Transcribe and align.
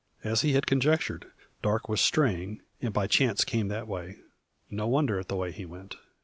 As 0.23 0.41
he 0.41 0.53
had 0.53 0.65
conjectured, 0.65 1.27
Darke 1.61 1.87
was 1.87 2.01
straying, 2.01 2.63
and 2.81 2.91
by 2.91 3.05
chance 3.05 3.45
came 3.45 3.67
that 3.67 3.87
way. 3.87 4.15
No 4.67 4.87
wonder 4.87 5.19
at 5.19 5.27
the 5.27 5.35
way 5.35 5.51
he 5.51 5.63
went. 5.63 5.93